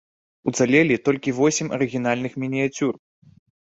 [0.51, 2.93] Уцалелі толькі восем арыгінальных мініяцюр.